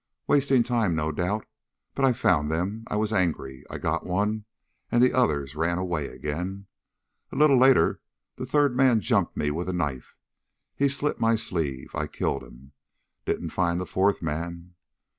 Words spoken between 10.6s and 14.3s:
He slit my sleeve. I killed him. Didn't find the fourth